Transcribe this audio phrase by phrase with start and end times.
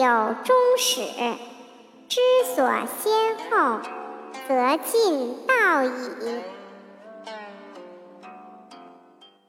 [0.00, 1.02] 有终始。
[2.08, 2.20] 知
[2.56, 2.66] 所
[3.02, 3.80] 先后，
[4.48, 5.99] 则近道矣。